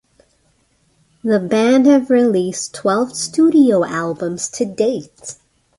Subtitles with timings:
[1.23, 5.35] The band have released twelve studio albums to date.